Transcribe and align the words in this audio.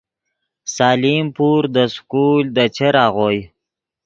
سلیم 0.75 1.25
پور 1.35 1.61
دے 1.73 1.83
سکول 1.95 2.43
دے 2.55 2.65
چر 2.75 2.93
آغوئے 3.05 3.39